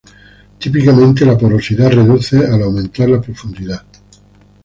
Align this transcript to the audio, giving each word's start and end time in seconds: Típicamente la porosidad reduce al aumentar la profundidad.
Típicamente 0.57 1.25
la 1.27 1.37
porosidad 1.37 1.91
reduce 1.91 2.37
al 2.39 2.63
aumentar 2.63 3.07
la 3.07 3.21
profundidad. 3.21 3.85